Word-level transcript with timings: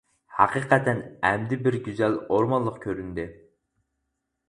ھەقىقەتەن 0.37 1.03
ئەمدە 1.29 1.61
بىر 1.69 1.79
گۈزەل 1.89 2.19
ئورمانلىق 2.25 2.83
كۆرۈندى. 2.89 3.31